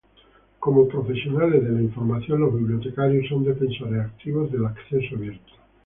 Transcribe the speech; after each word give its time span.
Como 0.59 0.87
profesionales 0.87 1.63
de 1.63 1.69
la 1.73 1.81
información, 1.83 2.39
los 2.41 2.55
bibliotecarios 2.57 3.27
son 3.29 3.43
defensores 3.45 4.01
activos 4.01 4.51
del 4.51 4.65
acceso 4.65 5.15
abierto. 5.15 5.51